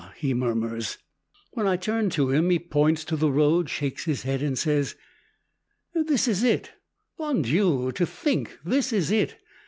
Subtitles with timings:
[0.17, 0.97] he murmurs.
[1.51, 4.95] When I turn to him he points to the road, shakes his head and says,
[5.93, 6.71] "This is it,
[7.19, 9.37] Bon Dieu, to think this is it!